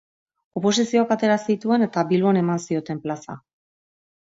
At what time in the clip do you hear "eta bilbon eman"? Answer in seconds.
1.87-2.65